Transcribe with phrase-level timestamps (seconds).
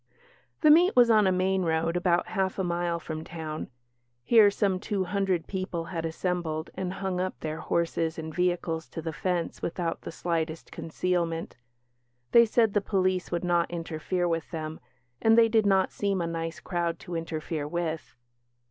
[0.61, 3.69] The "meet" was on a main road, about half a mile from town;
[4.23, 9.01] here some two hundred people had assembled, and hung up their horses and vehicles to
[9.03, 11.55] the fence without the slightest concealment.
[12.31, 14.79] They said the police would not interfere with them
[15.21, 18.15] and they did not seem a nice crowd to interfere with.